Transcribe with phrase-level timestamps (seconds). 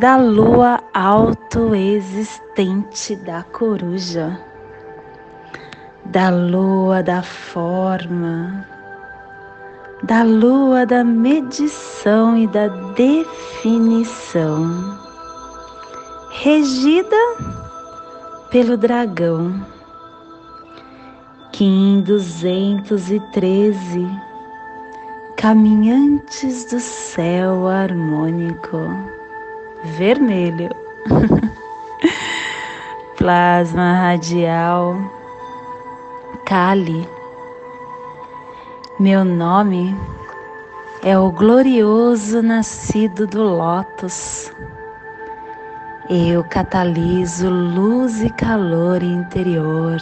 [0.00, 4.40] da lua autoexistente da coruja,
[6.06, 8.66] da lua da forma,
[10.02, 14.98] da lua da medição e da definição,
[16.30, 17.14] regida
[18.48, 19.62] pelo dragão.
[21.52, 24.08] Kim 213
[25.36, 29.19] Caminhantes do céu harmônico
[29.84, 30.70] vermelho.
[33.16, 34.96] Plasma radial
[36.44, 37.08] Kali.
[38.98, 39.96] Meu nome
[41.02, 44.52] é o glorioso nascido do Lótus.
[46.08, 50.00] Eu cataliso luz e calor interior.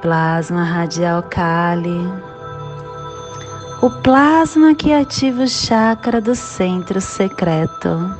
[0.00, 2.31] Plasma radial Kali
[3.82, 8.16] o plasma que ativa o chakra do centro secreto,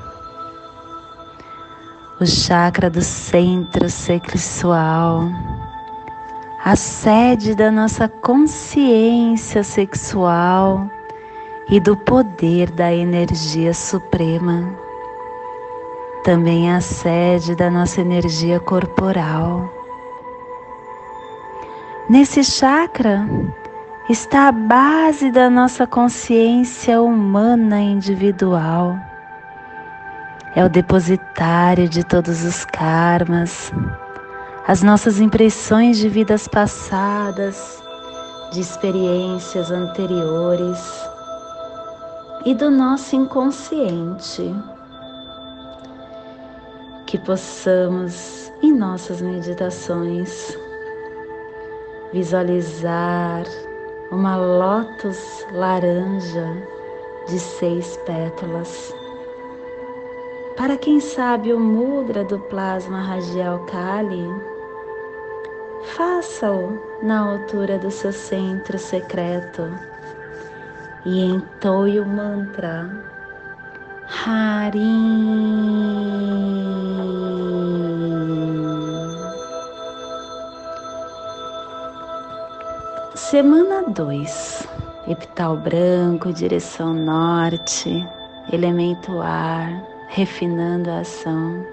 [2.20, 5.28] o chakra do centro sexual,
[6.64, 10.90] a sede da nossa consciência sexual
[11.70, 14.68] e do poder da energia suprema.
[16.24, 19.72] Também a sede da nossa energia corporal.
[22.10, 23.24] Nesse chakra,
[24.10, 28.98] está a base da nossa consciência humana individual.
[30.56, 33.72] É o depositário de todos os karmas,
[34.66, 37.80] as nossas impressões de vidas passadas,
[38.52, 41.08] de experiências anteriores
[42.44, 44.52] e do nosso inconsciente.
[47.06, 50.58] Que possamos, em nossas meditações,
[52.12, 53.44] visualizar
[54.12, 56.46] uma lótus laranja
[57.26, 58.94] de seis pétalas.
[60.54, 64.28] Para quem sabe o mudra do plasma radial Kali,
[65.96, 69.62] faça-o na altura do seu centro secreto
[71.06, 72.90] e entoie o mantra
[74.06, 74.82] Harim.
[83.32, 84.68] Semana 2,
[85.08, 88.06] epital branco, direção norte,
[88.52, 89.70] elemento ar,
[90.08, 91.64] refinando a ação.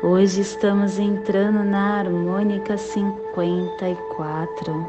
[0.00, 4.88] Hoje estamos entrando na harmônica 54.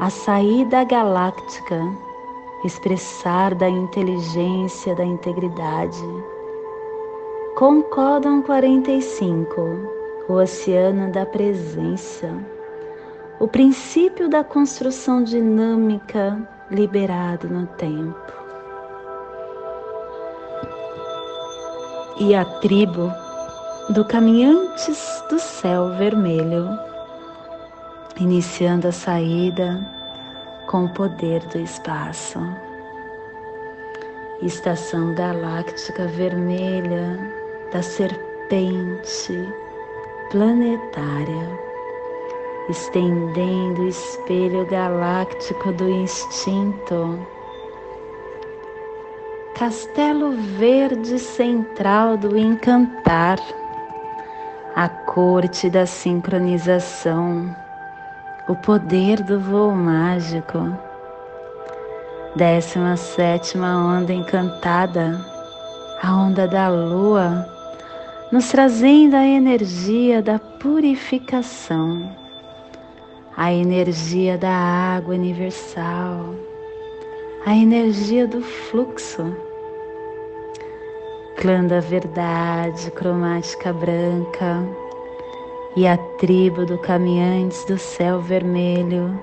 [0.00, 1.80] A saída galáctica,
[2.64, 6.02] expressar da inteligência, da integridade.
[7.54, 9.60] Concordam 45,
[10.28, 12.57] o oceano da presença
[13.40, 16.36] o princípio da construção dinâmica
[16.70, 18.32] liberado no tempo.
[22.18, 23.12] E a tribo
[23.90, 26.68] do Caminhantes do Céu Vermelho,
[28.18, 29.86] iniciando a saída
[30.66, 32.40] com o poder do espaço.
[34.42, 37.18] Estação galáctica vermelha
[37.72, 39.48] da serpente
[40.30, 41.67] planetária
[42.68, 47.18] estendendo o espelho galáctico do instinto.
[49.54, 53.38] Castelo verde central do encantar,
[54.76, 57.56] a corte da sincronização,
[58.48, 60.58] o poder do voo mágico.
[62.36, 65.18] Décima sétima onda encantada,
[66.02, 67.48] a onda da lua,
[68.30, 72.27] nos trazendo a energia da purificação
[73.38, 76.34] a energia da água universal,
[77.46, 79.32] a energia do fluxo.
[81.36, 84.66] Clã da verdade, cromática branca
[85.76, 89.16] e a tribo do caminhantes do céu vermelho,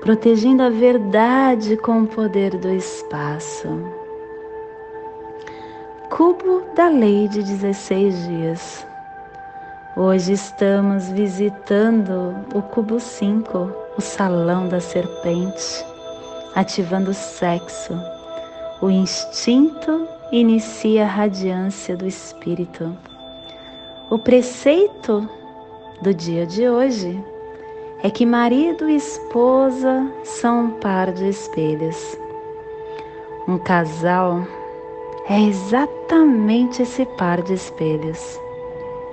[0.00, 3.68] protegendo a verdade com o poder do espaço.
[6.08, 8.87] Cubo da lei de 16 dias
[10.00, 15.84] Hoje estamos visitando o cubo 5, o salão da serpente,
[16.54, 18.00] ativando o sexo,
[18.80, 22.96] o instinto inicia a radiância do Espírito.
[24.08, 25.28] O preceito
[26.00, 27.20] do dia de hoje
[28.04, 32.16] é que marido e esposa são um par de espelhos.
[33.48, 34.46] Um casal
[35.28, 38.38] é exatamente esse par de espelhos.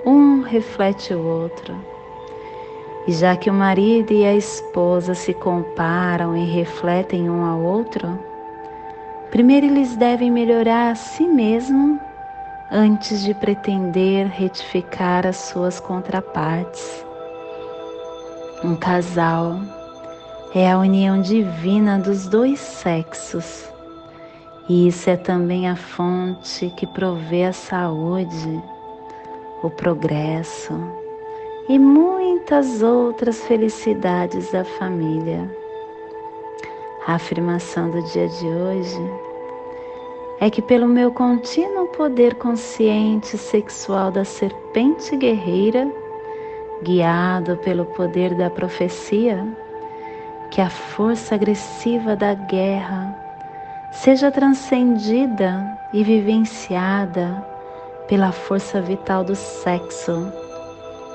[0.08, 1.74] Um reflete o outro.
[3.08, 8.16] E já que o marido e a esposa se comparam e refletem um ao outro,
[9.32, 12.00] primeiro eles devem melhorar a si mesmo
[12.70, 17.04] antes de pretender retificar as suas contrapartes.
[18.62, 19.58] Um casal
[20.54, 23.68] é a união divina dos dois sexos,
[24.68, 28.62] e isso é também a fonte que provê a saúde,
[29.62, 30.74] o progresso
[31.68, 35.50] e muitas outras felicidades da família.
[37.06, 39.10] A afirmação do dia de hoje
[40.40, 45.90] é que, pelo meu contínuo poder consciente sexual da serpente guerreira,
[46.82, 49.46] guiado pelo poder da profecia,
[50.50, 53.16] que a força agressiva da guerra
[53.90, 57.55] seja transcendida e vivenciada
[58.08, 60.32] pela força vital do sexo,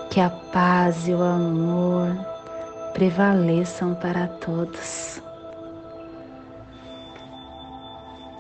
[0.09, 2.09] que a paz e o amor
[2.93, 5.21] prevaleçam para todos.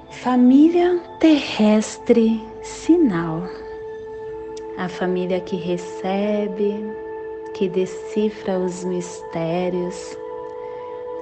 [0.09, 3.43] Família terrestre sinal.
[4.77, 6.75] A família que recebe,
[7.53, 10.17] que decifra os mistérios,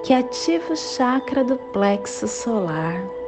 [0.04, 3.19] que ativa o chakra do plexo solar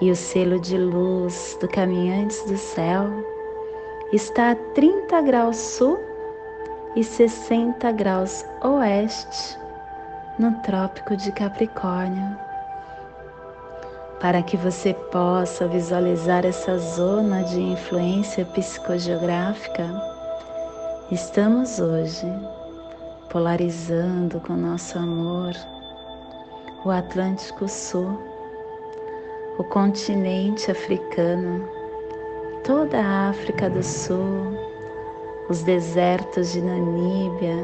[0.00, 3.06] e o selo de luz do Caminhantes do Céu
[4.12, 5.98] está a 30 graus sul
[6.94, 9.58] e 60 graus oeste
[10.38, 12.38] no Trópico de Capricórnio.
[14.20, 19.84] Para que você possa visualizar essa zona de influência psicogeográfica,
[21.10, 22.26] estamos hoje
[23.30, 25.52] polarizando com nosso amor
[26.84, 28.18] o Atlântico Sul,
[29.58, 31.68] o continente africano,
[32.64, 34.56] toda a África do Sul,
[35.48, 37.56] os desertos de Namíbia,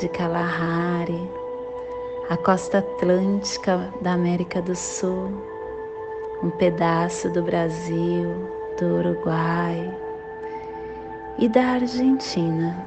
[0.00, 1.30] de Kalahari,
[2.28, 5.56] a costa atlântica da América do Sul
[6.42, 8.30] um pedaço do Brasil,
[8.78, 9.90] do Uruguai
[11.38, 12.86] e da Argentina,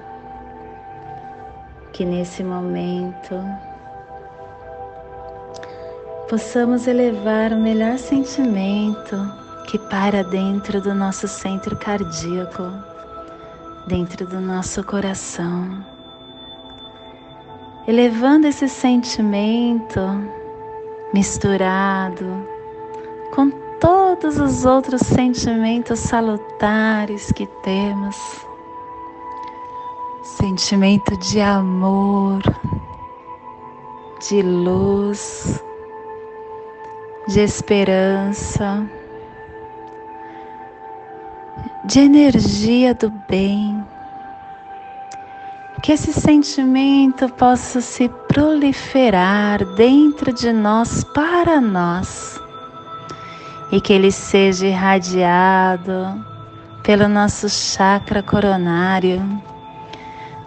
[1.94, 3.36] que nesse momento
[6.30, 9.16] possamos elevar o melhor sentimento
[9.66, 12.72] que para dentro do nosso centro cardíaco,
[13.88, 15.84] dentro do nosso coração.
[17.88, 20.00] Elevando esse sentimento
[21.12, 22.48] misturado
[23.34, 23.50] com
[23.80, 28.16] todos os outros sentimentos salutares que temos.
[30.22, 32.44] Sentimento de amor,
[34.28, 35.60] de luz,
[37.30, 38.84] de esperança,
[41.86, 43.86] de energia do bem.
[45.84, 52.40] Que esse sentimento possa se proliferar dentro de nós para nós
[53.72, 56.26] e que ele seja irradiado
[56.82, 59.22] pelo nosso chakra coronário,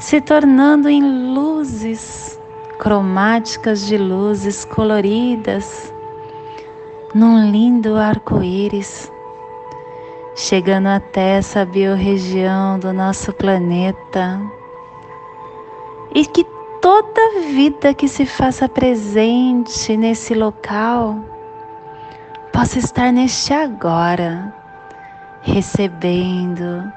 [0.00, 2.36] se tornando em luzes
[2.80, 5.91] cromáticas de luzes coloridas,
[7.14, 9.12] num lindo arco-íris,
[10.34, 14.40] chegando até essa biorregião do nosso planeta.
[16.14, 16.44] E que
[16.80, 21.18] toda vida que se faça presente nesse local
[22.52, 24.54] possa estar neste agora,
[25.42, 26.92] recebendo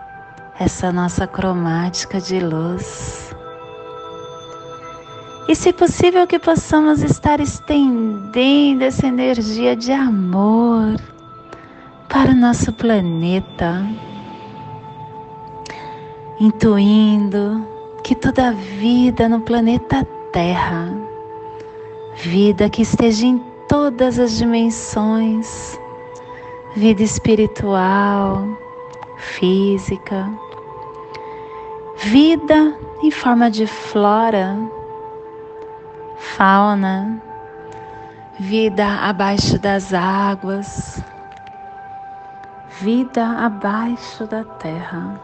[0.60, 3.25] essa nossa cromática de luz.
[5.48, 10.96] E se possível que possamos estar estendendo essa energia de amor
[12.10, 13.86] para o nosso planeta,
[16.40, 17.64] intuindo
[18.04, 20.92] que toda vida no planeta Terra,
[22.16, 23.38] vida que esteja em
[23.70, 25.80] todas as dimensões,
[26.76, 28.48] vida espiritual,
[29.18, 30.28] física,
[31.98, 34.58] vida em forma de flora,
[36.18, 37.22] fauna,
[38.40, 41.04] vida abaixo das águas,
[42.82, 45.20] vida abaixo da terra.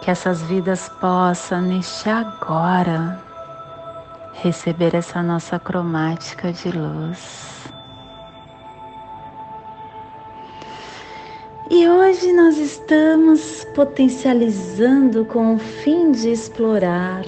[0.00, 3.20] Que essas vidas possam, neste agora,
[4.42, 7.52] receber essa nossa cromática de luz.
[11.70, 17.24] E hoje nós estamos potencializando com o fim de explorar,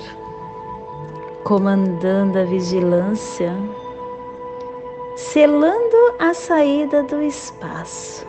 [1.45, 3.53] comandando a vigilância,
[5.17, 8.27] selando a saída do espaço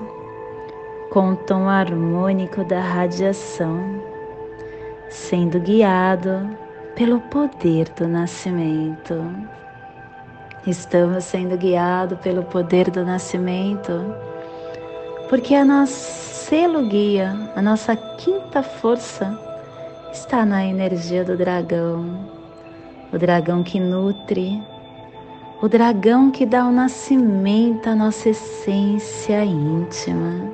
[1.09, 3.79] com o tom harmônico da radiação,
[5.09, 6.57] sendo guiado
[6.95, 9.15] pelo poder do nascimento.
[10.67, 13.93] Estamos sendo guiados pelo poder do nascimento
[15.29, 19.35] porque a nosso selo guia, a nossa quinta força,
[20.11, 22.34] está na energia do dragão,
[23.11, 24.61] o dragão que nutre,
[25.61, 30.51] o dragão que dá o nascimento à nossa essência íntima.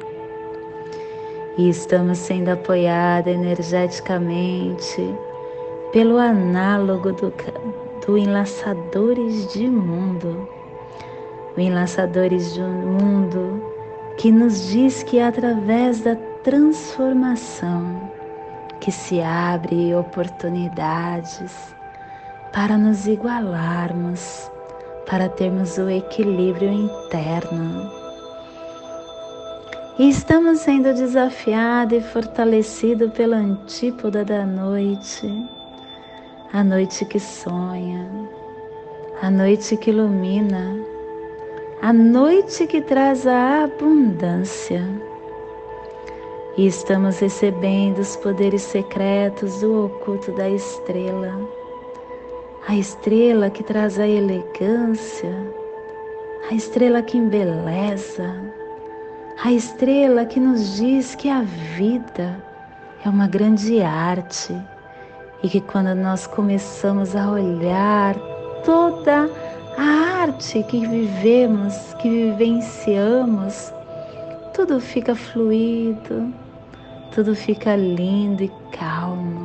[1.58, 5.14] E estamos sendo apoiados energeticamente
[5.92, 7.34] pelo análogo do,
[8.06, 10.48] do Enlaçadores de Mundo.
[11.58, 13.62] O Enlaçadores de Mundo
[14.18, 18.12] que nos diz que é através da transformação
[18.80, 21.76] que se abre oportunidades
[22.54, 24.52] para nos igualarmos,
[25.10, 27.90] para termos o equilíbrio interno.
[29.98, 35.28] E estamos sendo desafiados e fortalecidos pela antípoda da noite,
[36.52, 38.10] a noite que sonha,
[39.22, 40.76] a noite que ilumina,
[41.82, 44.84] a noite que traz a abundância.
[46.58, 51.34] E estamos recebendo os poderes secretos do oculto da estrela,
[52.68, 55.36] a estrela que traz a elegância,
[56.50, 58.36] a estrela que embeleza,
[59.44, 62.38] a estrela que nos diz que a vida
[63.04, 64.56] é uma grande arte
[65.42, 68.16] e que quando nós começamos a olhar
[68.64, 69.28] toda
[69.78, 73.74] a arte que vivemos, que vivenciamos,
[74.54, 76.32] tudo fica fluido,
[77.12, 79.41] tudo fica lindo e calmo.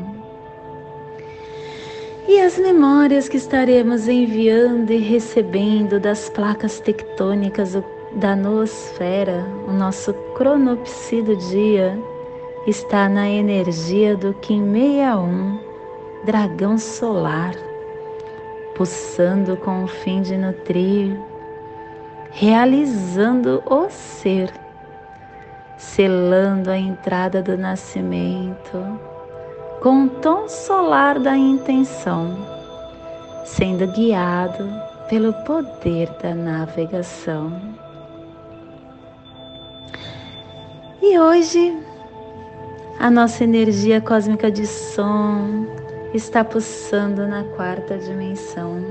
[2.29, 7.79] E as memórias que estaremos enviando e recebendo das placas tectônicas
[8.13, 11.97] da noosfera, o nosso cronopsi do dia,
[12.67, 15.61] está na energia do Kim 61,
[16.25, 17.55] dragão solar
[18.77, 21.19] pulsando com o fim de nutrir,
[22.31, 24.53] realizando o ser,
[25.79, 29.01] selando a entrada do nascimento
[29.81, 32.37] com o tom solar da intenção,
[33.45, 34.69] sendo guiado
[35.09, 37.53] pelo poder da navegação.
[41.01, 41.77] E hoje,
[42.99, 45.67] a nossa energia cósmica de som
[46.13, 48.83] está pulsando na quarta dimensão,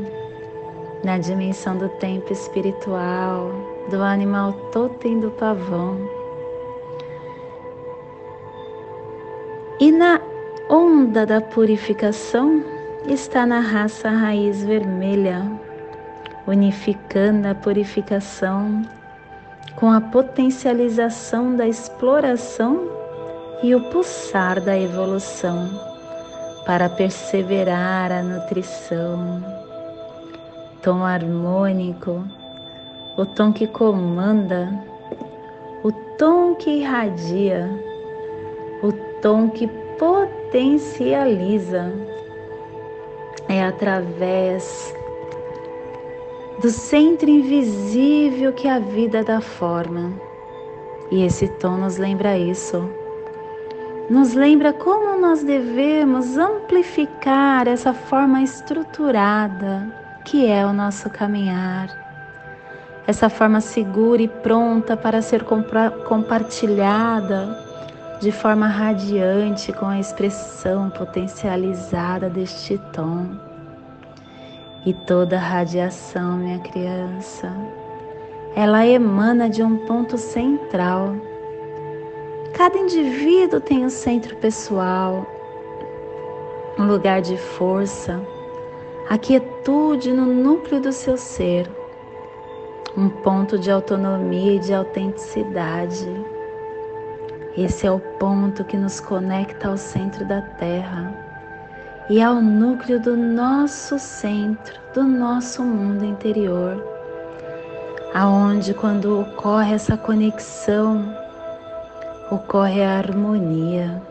[1.04, 3.52] na dimensão do tempo espiritual,
[3.90, 5.98] do animal totem do pavão.
[9.80, 10.20] E na
[11.06, 12.64] onda da purificação
[13.08, 15.40] está na raça raiz vermelha,
[16.48, 18.82] unificando a purificação
[19.76, 22.90] com a potencialização da exploração
[23.62, 25.70] e o pulsar da evolução
[26.66, 29.44] para perseverar a nutrição.
[30.82, 32.24] Tom harmônico,
[33.16, 34.74] o tom que comanda,
[35.84, 37.70] o tom que irradia,
[38.82, 40.45] o tom que potencializa.
[43.48, 44.94] É através
[46.62, 50.14] do centro invisível que a vida dá forma.
[51.12, 52.90] E esse tom nos lembra isso
[54.10, 59.92] nos lembra como nós devemos amplificar essa forma estruturada
[60.24, 61.90] que é o nosso caminhar,
[63.08, 67.65] essa forma segura e pronta para ser compartilhada
[68.20, 73.28] de forma radiante com a expressão potencializada deste tom.
[74.86, 77.52] E toda radiação, minha criança,
[78.56, 81.16] ela emana de um ponto central
[82.56, 85.28] Cada indivíduo tem um centro pessoal,
[86.80, 88.26] um lugar de força,
[89.10, 91.70] a quietude no núcleo do seu ser,
[92.96, 96.08] um ponto de autonomia e de autenticidade.
[97.58, 101.10] Esse é o ponto que nos conecta ao centro da Terra
[102.10, 106.84] e ao núcleo do nosso centro, do nosso mundo interior,
[108.14, 111.16] aonde quando ocorre essa conexão
[112.30, 114.02] ocorre a harmonia.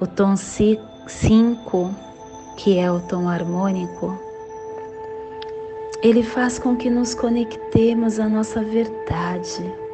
[0.00, 1.94] O tom 5,
[2.56, 4.18] que é o tom harmônico,
[6.02, 9.87] ele faz com que nos conectemos à nossa verdade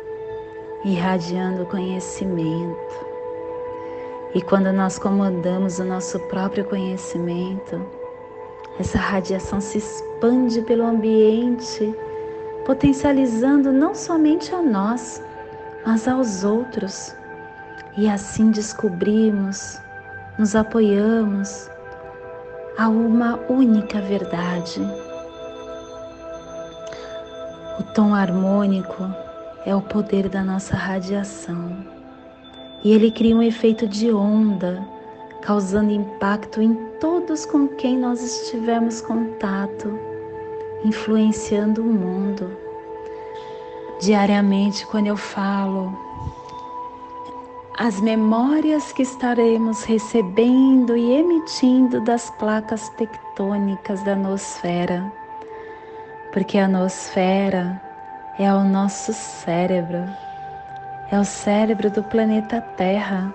[0.84, 3.04] irradiando conhecimento.
[4.34, 7.80] E quando nós comandamos o nosso próprio conhecimento,
[8.78, 11.94] essa radiação se expande pelo ambiente,
[12.66, 15.22] potencializando não somente a nós,
[15.86, 17.14] mas aos outros.
[17.96, 19.80] E assim descobrimos,
[20.36, 21.70] nos apoiamos
[22.76, 24.80] a uma única verdade.
[27.78, 29.23] O tom harmônico
[29.64, 31.94] é o poder da nossa radiação
[32.84, 34.86] e ele cria um efeito de onda,
[35.40, 39.98] causando impacto em todos com quem nós estivermos contato,
[40.84, 42.54] influenciando o mundo.
[44.02, 45.96] Diariamente, quando eu falo,
[47.78, 55.10] as memórias que estaremos recebendo e emitindo das placas tectônicas da nosfera,
[56.34, 57.80] porque a nosfera
[58.38, 60.04] é o nosso cérebro,
[61.10, 63.32] é o cérebro do planeta Terra.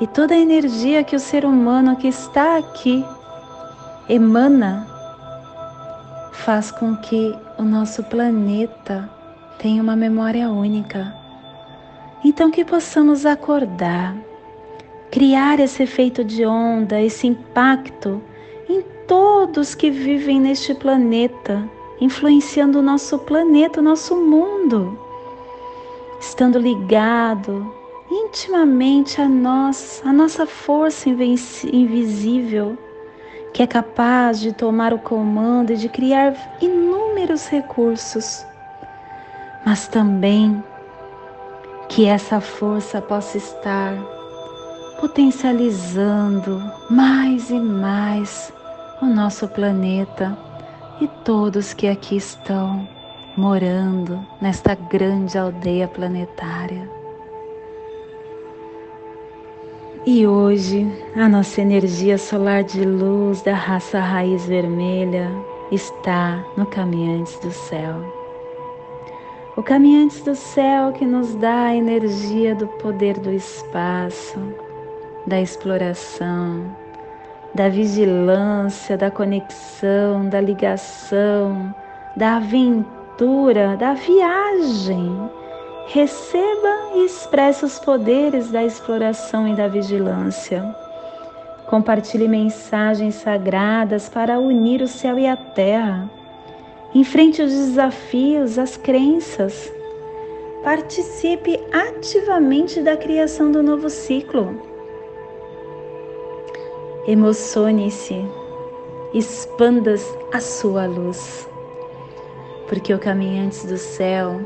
[0.00, 3.04] E toda a energia que o ser humano que está aqui
[4.08, 4.86] emana
[6.32, 9.10] faz com que o nosso planeta
[9.58, 11.12] tenha uma memória única.
[12.24, 14.14] Então que possamos acordar,
[15.10, 18.22] criar esse efeito de onda, esse impacto
[18.68, 21.68] em todos que vivem neste planeta
[22.00, 24.98] influenciando o nosso planeta, o nosso mundo,
[26.20, 27.74] estando ligado
[28.10, 32.76] intimamente a nós, a nossa força invisível,
[33.52, 38.44] que é capaz de tomar o comando e de criar inúmeros recursos,
[39.64, 40.62] mas também
[41.88, 43.94] que essa força possa estar
[45.00, 48.52] potencializando mais e mais
[49.00, 50.49] o nosso planeta
[51.00, 52.86] e todos que aqui estão
[53.36, 56.88] morando nesta grande aldeia planetária.
[60.06, 60.86] E hoje
[61.16, 65.30] a nossa energia solar de luz da raça raiz vermelha
[65.70, 67.96] está no Caminhantes do Céu.
[69.56, 74.38] O Caminhantes do Céu que nos dá a energia do poder do espaço,
[75.26, 76.64] da exploração,
[77.54, 81.74] da vigilância, da conexão, da ligação,
[82.16, 85.30] da aventura, da viagem.
[85.88, 90.64] Receba e expresse os poderes da exploração e da vigilância.
[91.66, 96.08] Compartilhe mensagens sagradas para unir o céu e a terra.
[96.94, 99.72] Enfrente os desafios, as crenças.
[100.62, 104.69] Participe ativamente da criação do novo ciclo
[107.10, 108.24] Emocione-se,
[109.12, 109.96] expanda
[110.32, 111.44] a sua luz,
[112.68, 114.40] porque o caminhante do céu,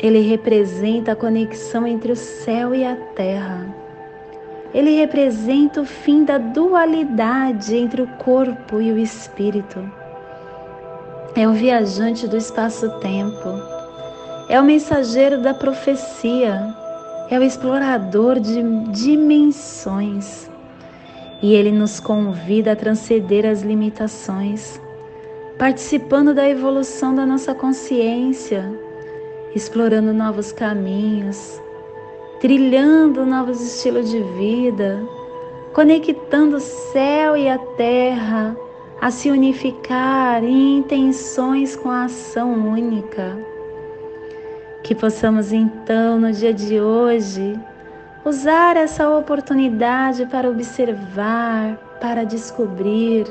[0.00, 3.72] ele representa a conexão entre o céu e a terra.
[4.74, 9.78] Ele representa o fim da dualidade entre o corpo e o espírito.
[11.36, 13.50] É o viajante do espaço-tempo.
[14.48, 16.74] É o mensageiro da profecia.
[17.30, 20.52] É o explorador de dimensões
[21.44, 24.80] e ele nos convida a transcender as limitações,
[25.58, 28.72] participando da evolução da nossa consciência,
[29.54, 31.60] explorando novos caminhos,
[32.40, 35.06] trilhando novos estilos de vida,
[35.74, 38.56] conectando o céu e a terra
[38.98, 43.36] a se unificar em intenções com a ação única.
[44.82, 47.54] Que possamos então, no dia de hoje,
[48.24, 53.26] usar essa oportunidade para observar, para descobrir,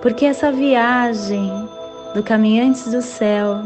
[0.00, 1.50] porque essa viagem
[2.14, 3.56] do Caminhantes do Céu,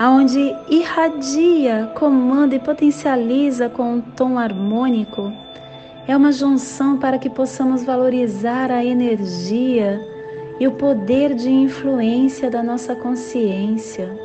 [0.00, 5.32] aonde irradia, comanda e potencializa com um tom harmônico,
[6.08, 10.00] é uma junção para que possamos valorizar a energia
[10.58, 14.21] e o poder de influência da nossa consciência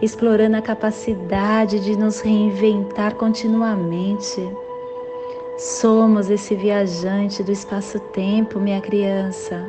[0.00, 4.46] explorando a capacidade de nos reinventar continuamente.
[5.58, 9.64] Somos esse viajante do espaço-tempo, minha criança.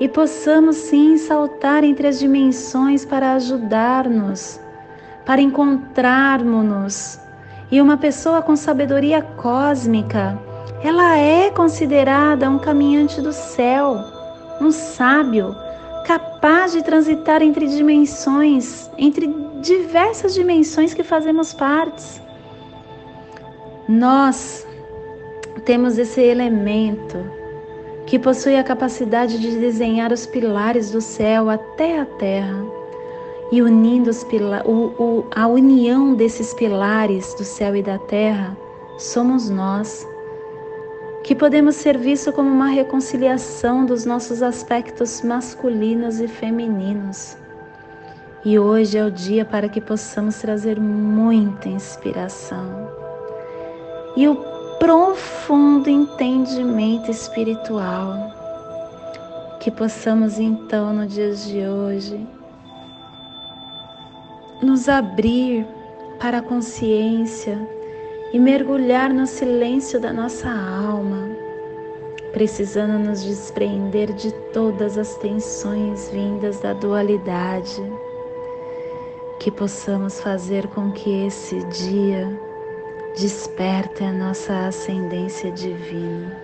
[0.00, 4.58] E possamos sim saltar entre as dimensões para ajudar-nos,
[5.26, 7.20] para encontrarmos-nos.
[7.70, 10.38] E uma pessoa com sabedoria cósmica,
[10.82, 13.96] ela é considerada um caminhante do céu,
[14.60, 15.54] um sábio
[16.08, 19.26] capaz de transitar entre dimensões, entre
[19.60, 22.18] diversas dimensões que fazemos partes.
[23.86, 24.66] Nós
[25.66, 27.18] temos esse elemento
[28.06, 32.64] que possui a capacidade de desenhar os pilares do céu até a terra
[33.52, 34.22] e unindo os
[34.64, 38.56] o, o, a união desses pilares do céu e da terra
[38.96, 40.08] somos nós,
[41.28, 47.36] que podemos ser vistos como uma reconciliação dos nossos aspectos masculinos e femininos.
[48.42, 52.90] E hoje é o dia para que possamos trazer muita inspiração
[54.16, 54.36] e o
[54.78, 58.14] profundo entendimento espiritual.
[59.60, 62.26] Que possamos então, no dia de hoje,
[64.62, 65.66] nos abrir
[66.18, 67.58] para a consciência
[68.32, 71.30] e mergulhar no silêncio da nossa alma,
[72.32, 77.82] precisando nos desprender de todas as tensões vindas da dualidade,
[79.40, 82.28] que possamos fazer com que esse dia
[83.16, 86.36] desperte a nossa ascendência divina.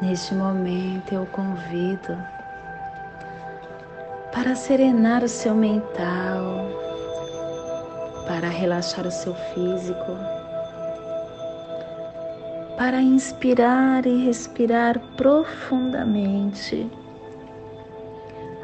[0.00, 2.16] Neste momento eu convido
[4.32, 6.89] para serenar o seu mental,
[8.30, 10.16] para relaxar o seu físico,
[12.78, 16.88] para inspirar e respirar profundamente,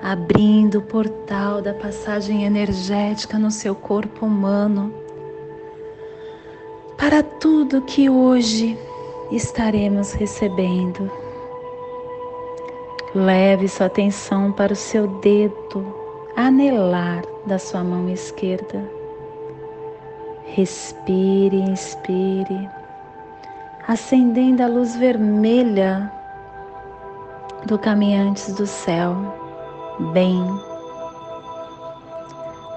[0.00, 4.94] abrindo o portal da passagem energética no seu corpo humano,
[6.96, 8.79] para tudo que hoje
[9.33, 11.11] estaremos recebendo
[13.12, 15.85] Leve sua atenção para o seu dedo
[16.37, 18.95] anelar da sua mão esquerda.
[20.46, 22.70] Respire, inspire,
[23.87, 26.11] acendendo a luz vermelha
[27.66, 29.14] do caminhantes do céu,
[30.12, 30.42] bem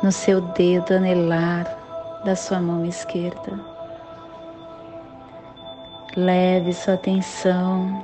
[0.02, 1.66] no seu dedo anelar
[2.26, 3.60] da sua mão esquerda.
[6.16, 8.04] Leve sua atenção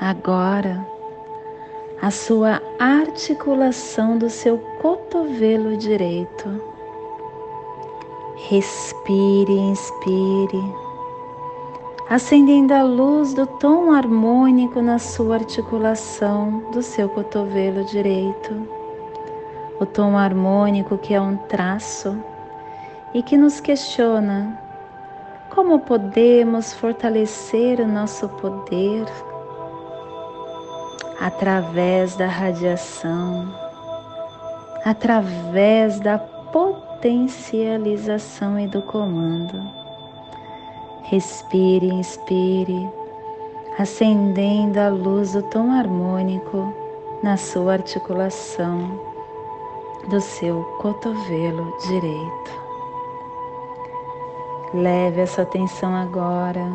[0.00, 0.86] agora
[2.02, 6.73] a sua articulação do seu cotovelo direito.
[8.36, 10.74] Respire, inspire,
[12.10, 18.68] acendendo a luz do tom harmônico na sua articulação do seu cotovelo direito.
[19.80, 22.18] O tom harmônico que é um traço
[23.14, 24.60] e que nos questiona
[25.54, 29.06] como podemos fortalecer o nosso poder
[31.20, 33.48] através da radiação,
[34.84, 36.18] através da
[37.04, 39.60] potencialização e do comando.
[41.02, 42.90] Respire, inspire,
[43.78, 46.72] acendendo a luz do tom harmônico
[47.22, 48.98] na sua articulação
[50.08, 52.64] do seu cotovelo direito.
[54.72, 56.72] Leve essa atenção agora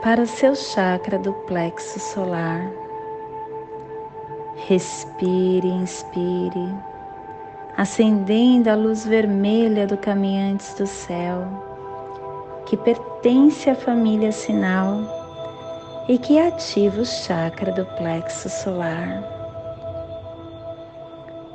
[0.00, 2.70] para o seu chakra do plexo solar
[4.68, 6.74] Respire, inspire,
[7.76, 11.44] acendendo a luz vermelha do caminhantes do céu,
[12.66, 15.00] que pertence à família sinal
[16.08, 19.22] e que ativa o chakra do plexo solar,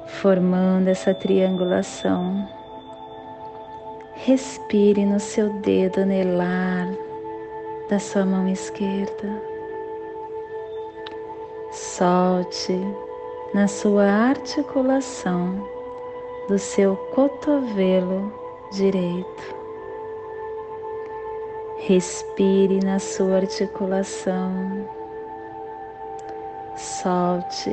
[0.06, 2.48] formando essa triangulação.
[4.14, 6.88] Respire no seu dedo anelar
[7.90, 9.52] da sua mão esquerda
[11.72, 12.78] solte
[13.54, 15.71] na sua articulação
[16.52, 18.30] do seu cotovelo
[18.74, 19.56] direito.
[21.88, 24.86] Respire na sua articulação,
[26.76, 27.72] solte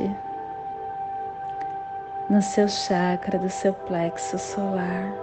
[2.29, 5.13] no seu chakra do seu plexo solar.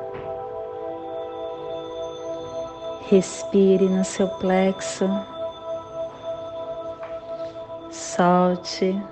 [3.08, 5.08] Respire no seu plexo
[7.90, 9.02] solte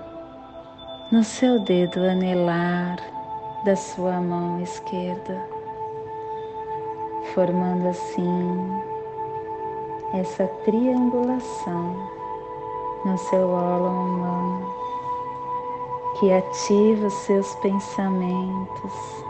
[1.11, 3.14] no seu dedo anelar
[3.65, 5.41] da sua mão esquerda,
[7.33, 8.71] formando assim
[10.13, 11.95] essa triangulação
[13.03, 14.73] no seu ólon humano
[16.19, 19.25] que ativa os seus pensamentos,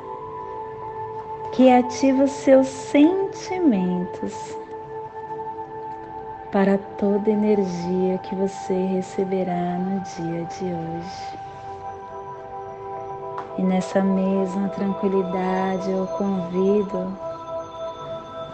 [1.53, 4.57] que ativa os seus sentimentos
[6.51, 11.44] para toda energia que você receberá no dia de hoje.
[13.57, 17.17] E nessa mesma tranquilidade eu convido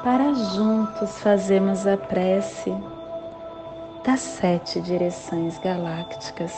[0.03, 2.71] para juntos fazermos a prece
[4.03, 6.53] das sete direções galácticas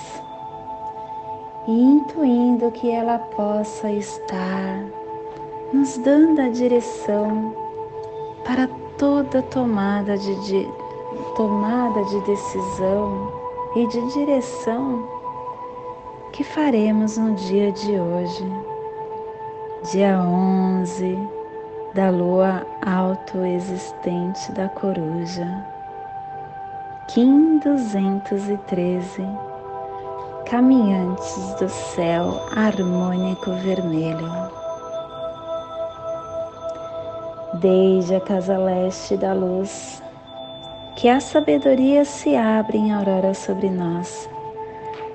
[1.67, 4.85] e intuindo que ela possa estar
[5.71, 7.55] nos dando a direção
[8.45, 10.69] para toda tomada de,
[11.35, 13.33] tomada de decisão
[13.75, 15.22] e de direção
[16.33, 18.43] que faremos no dia de hoje,
[19.91, 21.15] dia 11
[21.93, 25.63] da lua autoexistente da coruja,
[27.07, 29.21] Kim 213,
[30.49, 34.31] caminhantes do céu harmônico vermelho.
[37.61, 40.01] Desde a casa leste da luz,
[40.95, 44.27] que a sabedoria se abre em aurora sobre nós,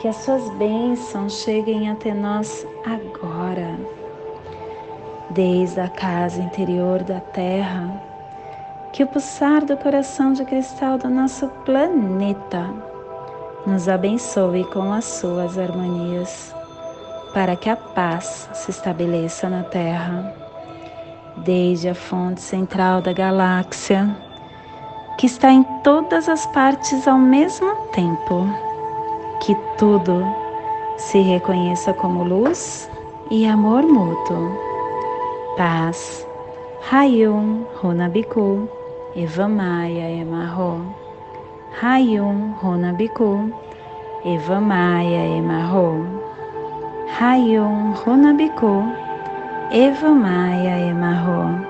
[0.00, 3.78] que as suas bênçãos cheguem até nós agora,
[5.28, 8.02] desde a casa interior da Terra,
[8.94, 12.66] que o pulsar do coração de cristal do nosso planeta
[13.66, 16.54] nos abençoe com as suas harmonias,
[17.34, 20.34] para que a paz se estabeleça na Terra,
[21.36, 24.08] desde a fonte central da galáxia
[25.18, 28.46] que está em todas as partes ao mesmo tempo,
[29.40, 30.24] que tudo
[30.96, 32.90] se reconheça como luz
[33.30, 34.50] e amor mútuo.
[35.56, 36.26] Paz.
[36.90, 38.68] Hayum Runabiku
[39.16, 40.80] Evamaya Emarro.
[41.80, 43.52] Hayum Runabiku
[44.24, 46.06] Evamaya Emarro.
[47.18, 48.84] Hayum Runabiku
[49.72, 51.60] Evamaya Emarro.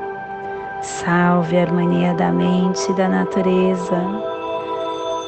[0.82, 4.19] Salve a harmonia da mente e da natureza.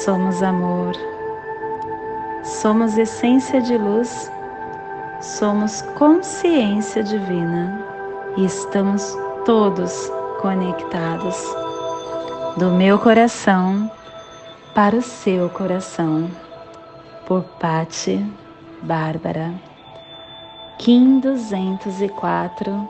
[0.00, 0.94] somos amor,
[2.42, 4.32] somos essência de luz,
[5.20, 7.78] somos consciência divina
[8.36, 11.36] e estamos todos conectados
[12.56, 13.90] do meu coração
[14.74, 16.30] para o seu coração.
[17.26, 18.26] Por Pati
[18.82, 19.52] Bárbara.
[20.78, 22.88] Kim 204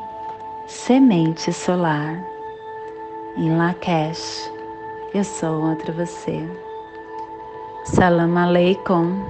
[0.67, 2.25] Semente Solar
[3.37, 4.51] em Lakesh.
[5.13, 6.72] Eu sou outra você.
[7.85, 9.21] Salam Aleikum.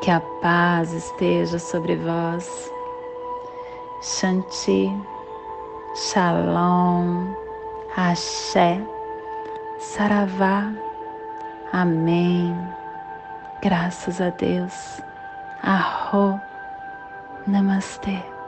[0.00, 2.72] Que a paz esteja sobre vós.
[4.00, 4.96] Shanti.
[5.94, 7.34] Shalom.
[7.96, 8.80] Axé.
[9.78, 10.72] Saravá.
[11.72, 12.56] Amém.
[13.60, 15.02] Graças a Deus.
[15.62, 16.40] Arro.
[17.46, 18.39] Namaste.